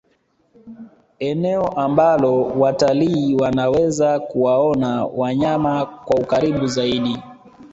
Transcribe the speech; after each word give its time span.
eneo 1.19 1.67
ambalo 1.67 2.43
watalii 2.43 3.35
wanaweza 3.35 4.19
kuwaona 4.19 5.05
wanyama 5.05 5.85
kwa 5.85 6.19
ukaribu 6.21 6.67
zaidi 6.67 7.17